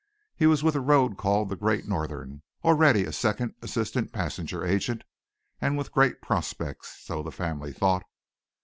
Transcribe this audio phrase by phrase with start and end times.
[0.35, 5.03] He was with a road called the Great Northern, already a Second Assistant Passenger Agent
[5.61, 8.07] and with great prospects, so the family thought.